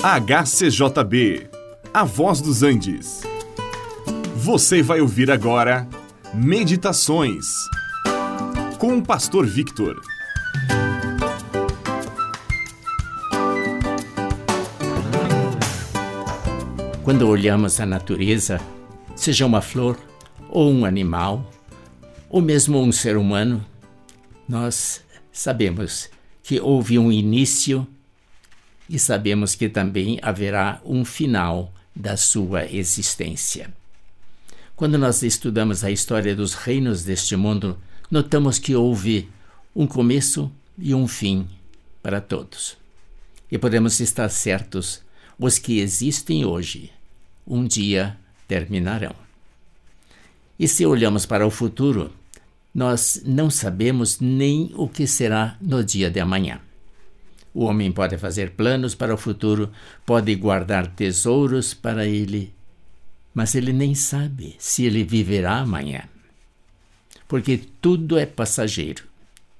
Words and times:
HCJB, 0.00 1.50
A 1.92 2.04
Voz 2.04 2.40
dos 2.40 2.62
Andes. 2.62 3.22
Você 4.36 4.80
vai 4.80 5.00
ouvir 5.00 5.28
agora 5.28 5.88
Meditações 6.32 7.44
com 8.78 8.96
o 8.96 9.02
Pastor 9.02 9.44
Victor. 9.44 10.00
Quando 17.02 17.28
olhamos 17.28 17.80
a 17.80 17.86
natureza, 17.86 18.60
seja 19.16 19.44
uma 19.44 19.60
flor 19.60 19.98
ou 20.48 20.70
um 20.72 20.84
animal, 20.84 21.44
ou 22.30 22.40
mesmo 22.40 22.80
um 22.80 22.92
ser 22.92 23.16
humano, 23.16 23.66
nós 24.48 25.02
sabemos 25.32 26.08
que 26.40 26.60
houve 26.60 27.00
um 27.00 27.10
início 27.10 27.84
e 28.88 28.98
sabemos 28.98 29.54
que 29.54 29.68
também 29.68 30.18
haverá 30.22 30.80
um 30.84 31.04
final 31.04 31.72
da 31.94 32.16
sua 32.16 32.64
existência. 32.64 33.72
Quando 34.74 34.96
nós 34.96 35.22
estudamos 35.22 35.82
a 35.82 35.90
história 35.90 36.34
dos 36.34 36.54
reinos 36.54 37.02
deste 37.02 37.34
mundo, 37.34 37.76
notamos 38.10 38.58
que 38.58 38.74
houve 38.74 39.28
um 39.74 39.86
começo 39.86 40.50
e 40.78 40.94
um 40.94 41.08
fim 41.08 41.48
para 42.02 42.20
todos. 42.20 42.76
E 43.50 43.58
podemos 43.58 43.98
estar 44.00 44.28
certos: 44.28 45.02
os 45.38 45.58
que 45.58 45.80
existem 45.80 46.44
hoje, 46.44 46.92
um 47.46 47.64
dia 47.64 48.16
terminarão. 48.46 49.14
E 50.58 50.66
se 50.68 50.86
olhamos 50.86 51.26
para 51.26 51.46
o 51.46 51.50
futuro, 51.50 52.12
nós 52.74 53.20
não 53.24 53.50
sabemos 53.50 54.20
nem 54.20 54.72
o 54.74 54.88
que 54.88 55.06
será 55.06 55.56
no 55.60 55.82
dia 55.82 56.10
de 56.10 56.20
amanhã. 56.20 56.60
O 57.54 57.64
homem 57.64 57.90
pode 57.90 58.16
fazer 58.18 58.52
planos 58.52 58.94
para 58.94 59.14
o 59.14 59.18
futuro, 59.18 59.70
pode 60.04 60.34
guardar 60.34 60.86
tesouros 60.88 61.74
para 61.74 62.06
ele, 62.06 62.52
mas 63.34 63.54
ele 63.54 63.72
nem 63.72 63.94
sabe 63.94 64.54
se 64.58 64.84
ele 64.84 65.02
viverá 65.02 65.58
amanhã. 65.58 66.02
Porque 67.26 67.60
tudo 67.80 68.18
é 68.18 68.26
passageiro, 68.26 69.04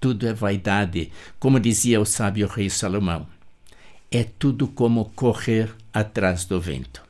tudo 0.00 0.27
é 0.27 0.33
vaidade, 0.33 1.11
como 1.39 1.61
dizia 1.61 2.00
o 2.00 2.05
sábio 2.05 2.47
rei 2.47 2.70
Salomão. 2.70 3.27
É 4.11 4.25
tudo 4.25 4.69
como 4.69 5.06
correr 5.14 5.75
atrás 5.92 6.44
do 6.44 6.61
vento. 6.61 7.03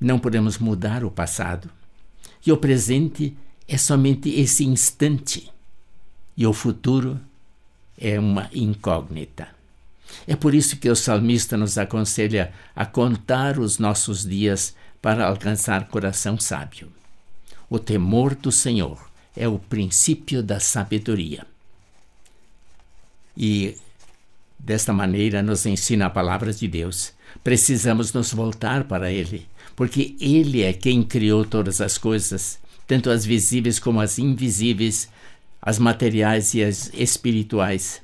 Não 0.00 0.18
podemos 0.18 0.58
mudar 0.58 1.04
o 1.04 1.10
passado, 1.10 1.70
e 2.44 2.50
o 2.50 2.56
presente 2.56 3.36
é 3.68 3.76
somente 3.78 4.30
esse 4.30 4.64
instante, 4.64 5.50
e 6.36 6.46
o 6.46 6.52
futuro 6.52 7.20
é 7.98 8.18
uma 8.18 8.48
incógnita. 8.52 9.61
É 10.26 10.36
por 10.36 10.54
isso 10.54 10.76
que 10.76 10.88
o 10.88 10.96
salmista 10.96 11.56
nos 11.56 11.78
aconselha 11.78 12.52
a 12.74 12.84
contar 12.84 13.58
os 13.58 13.78
nossos 13.78 14.24
dias 14.24 14.74
para 15.00 15.26
alcançar 15.26 15.88
coração 15.88 16.38
sábio. 16.38 16.92
O 17.68 17.78
temor 17.78 18.34
do 18.34 18.52
Senhor 18.52 19.10
é 19.36 19.48
o 19.48 19.58
princípio 19.58 20.42
da 20.42 20.60
sabedoria. 20.60 21.46
E 23.36 23.76
desta 24.58 24.92
maneira 24.92 25.42
nos 25.42 25.66
ensina 25.66 26.06
a 26.06 26.10
palavra 26.10 26.52
de 26.52 26.68
Deus. 26.68 27.12
Precisamos 27.42 28.12
nos 28.12 28.32
voltar 28.32 28.84
para 28.84 29.10
Ele, 29.10 29.46
porque 29.74 30.14
Ele 30.20 30.62
é 30.62 30.72
quem 30.72 31.02
criou 31.02 31.44
todas 31.44 31.80
as 31.80 31.96
coisas, 31.96 32.58
tanto 32.86 33.10
as 33.10 33.24
visíveis 33.24 33.78
como 33.78 34.00
as 34.00 34.18
invisíveis, 34.18 35.08
as 35.60 35.78
materiais 35.78 36.52
e 36.54 36.62
as 36.62 36.90
espirituais 36.92 38.01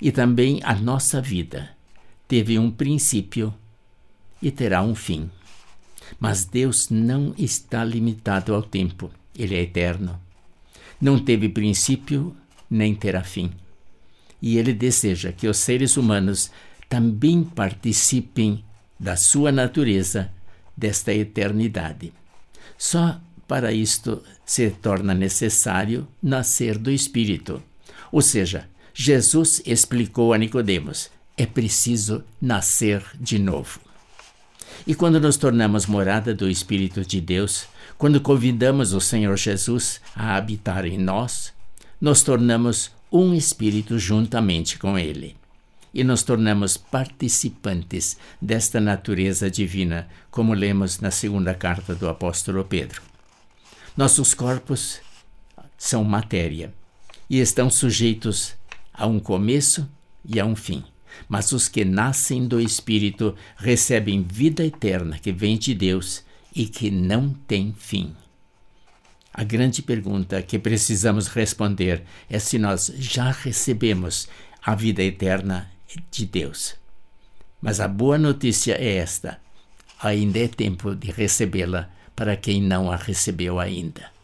e 0.00 0.12
também 0.12 0.60
a 0.62 0.74
nossa 0.74 1.20
vida 1.20 1.70
teve 2.26 2.58
um 2.58 2.70
princípio 2.70 3.54
e 4.40 4.50
terá 4.50 4.82
um 4.82 4.94
fim. 4.94 5.30
Mas 6.18 6.44
Deus 6.44 6.88
não 6.90 7.34
está 7.36 7.84
limitado 7.84 8.54
ao 8.54 8.62
tempo, 8.62 9.10
Ele 9.36 9.54
é 9.54 9.62
eterno. 9.62 10.20
Não 11.00 11.18
teve 11.18 11.48
princípio 11.48 12.36
nem 12.70 12.94
terá 12.94 13.22
fim. 13.22 13.50
E 14.40 14.56
Ele 14.56 14.72
deseja 14.72 15.32
que 15.32 15.48
os 15.48 15.58
seres 15.58 15.96
humanos 15.96 16.50
também 16.88 17.42
participem 17.42 18.64
da 18.98 19.16
sua 19.16 19.52
natureza, 19.52 20.30
desta 20.76 21.12
eternidade. 21.12 22.12
Só 22.76 23.20
para 23.46 23.72
isto 23.72 24.22
se 24.44 24.70
torna 24.70 25.14
necessário 25.14 26.06
nascer 26.22 26.78
do 26.78 26.90
Espírito, 26.90 27.62
ou 28.12 28.22
seja, 28.22 28.68
Jesus 29.00 29.62
explicou 29.64 30.32
a 30.32 30.38
Nicodemos: 30.38 31.08
é 31.36 31.46
preciso 31.46 32.24
nascer 32.42 33.00
de 33.14 33.38
novo. 33.38 33.78
E 34.84 34.92
quando 34.92 35.20
nos 35.20 35.36
tornamos 35.36 35.86
morada 35.86 36.34
do 36.34 36.50
Espírito 36.50 37.04
de 37.04 37.20
Deus, 37.20 37.68
quando 37.96 38.20
convidamos 38.20 38.92
o 38.92 39.00
Senhor 39.00 39.36
Jesus 39.36 40.00
a 40.16 40.34
habitar 40.34 40.84
em 40.84 40.98
nós, 40.98 41.52
nos 42.00 42.24
tornamos 42.24 42.90
um 43.10 43.32
espírito 43.34 44.00
juntamente 44.00 44.76
com 44.80 44.98
Ele. 44.98 45.36
E 45.94 46.02
nos 46.02 46.24
tornamos 46.24 46.76
participantes 46.76 48.18
desta 48.42 48.80
natureza 48.80 49.48
divina, 49.48 50.08
como 50.28 50.54
lemos 50.54 50.98
na 50.98 51.12
segunda 51.12 51.54
carta 51.54 51.94
do 51.94 52.08
apóstolo 52.08 52.64
Pedro. 52.64 53.00
Nossos 53.96 54.34
corpos 54.34 54.98
são 55.76 56.02
matéria 56.02 56.74
e 57.30 57.38
estão 57.38 57.70
sujeitos 57.70 58.57
Há 58.98 59.06
um 59.06 59.20
começo 59.20 59.88
e 60.24 60.40
há 60.40 60.44
um 60.44 60.56
fim. 60.56 60.82
Mas 61.28 61.52
os 61.52 61.68
que 61.68 61.84
nascem 61.84 62.48
do 62.48 62.60
Espírito 62.60 63.34
recebem 63.56 64.22
vida 64.22 64.64
eterna 64.64 65.18
que 65.18 65.30
vem 65.30 65.56
de 65.56 65.72
Deus 65.72 66.24
e 66.54 66.66
que 66.66 66.90
não 66.90 67.32
tem 67.32 67.72
fim. 67.78 68.14
A 69.32 69.44
grande 69.44 69.82
pergunta 69.82 70.42
que 70.42 70.58
precisamos 70.58 71.28
responder 71.28 72.02
é 72.28 72.40
se 72.40 72.58
nós 72.58 72.92
já 72.96 73.30
recebemos 73.30 74.28
a 74.64 74.74
vida 74.74 75.00
eterna 75.00 75.70
de 76.10 76.26
Deus. 76.26 76.74
Mas 77.62 77.78
a 77.78 77.86
boa 77.86 78.18
notícia 78.18 78.74
é 78.74 78.96
esta: 78.96 79.40
ainda 80.02 80.40
é 80.40 80.48
tempo 80.48 80.96
de 80.96 81.12
recebê-la 81.12 81.88
para 82.16 82.36
quem 82.36 82.60
não 82.60 82.90
a 82.90 82.96
recebeu 82.96 83.60
ainda. 83.60 84.17